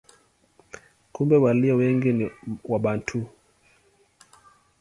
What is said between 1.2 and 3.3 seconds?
walio wengi ni Wabantu.